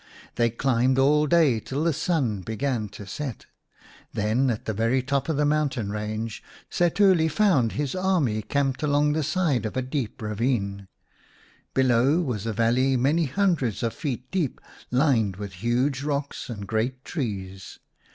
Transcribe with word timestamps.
They 0.33 0.49
climbed 0.49 0.97
all 0.97 1.27
day 1.27 1.59
till 1.59 1.83
the 1.83 1.93
sun 1.93 2.41
began 2.41 2.89
to 2.89 3.05
set. 3.05 3.45
Then 4.13 4.49
at 4.49 4.65
the 4.65 4.73
very 4.73 5.03
top 5.03 5.29
of 5.29 5.37
the 5.37 5.45
mountain 5.45 5.91
range 5.91 6.41
Setuli 6.71 7.29
found 7.29 7.73
his 7.73 7.93
army 7.93 8.41
camped 8.41 8.79
14 8.79 8.79
D 8.79 8.79
the 8.79 8.79
King 8.79 8.79
of 8.79 8.79
the 8.79 8.79
Birds 8.79 8.89
along 8.89 9.13
the 9.13 9.23
side 9.61 9.65
of 9.67 9.77
a 9.77 9.81
deep 9.87 10.21
ravine. 10.23 10.87
Below 11.75 12.19
was 12.19 12.47
a 12.47 12.53
valley 12.53 12.97
many 12.97 13.25
hundreds 13.25 13.83
of 13.83 13.93
feet 13.93 14.31
deep, 14.31 14.59
lined 14.89 15.35
with 15.35 15.53
huge 15.61 16.01
rocks 16.01 16.49
and 16.49 16.65
great 16.65 17.05
trees. 17.05 17.77